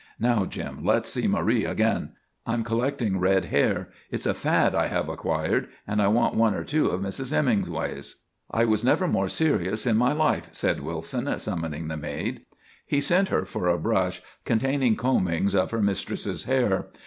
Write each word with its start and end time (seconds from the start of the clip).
"Now, 0.19 0.45
Jim, 0.47 0.83
let's 0.83 1.09
see 1.09 1.27
Marie 1.27 1.63
again. 1.63 2.13
I'm 2.47 2.63
collecting 2.63 3.19
red 3.19 3.45
hair; 3.45 3.89
it's 4.09 4.25
a 4.25 4.33
fad 4.33 4.73
I 4.73 4.87
have 4.87 5.07
acquired, 5.07 5.67
and 5.85 6.01
I 6.01 6.07
want 6.07 6.33
one 6.33 6.55
or 6.55 6.63
two 6.63 6.87
of 6.87 7.01
Mrs. 7.01 7.29
Hemingway's." 7.31 8.23
"I 8.49 8.65
was 8.65 8.83
never 8.83 9.07
more 9.07 9.29
serious 9.29 9.85
in 9.85 9.97
my 9.97 10.11
life," 10.11 10.49
said 10.53 10.79
Wilson, 10.79 11.37
summoning 11.37 11.87
the 11.87 11.97
maid. 11.97 12.47
He 12.83 12.99
sent 12.99 13.27
her 13.27 13.45
for 13.45 13.67
a 13.67 13.77
brush 13.77 14.23
containing 14.43 14.95
combings 14.95 15.53
of 15.53 15.69
her 15.69 15.83
mistress's 15.83 16.45
hair. 16.45 16.87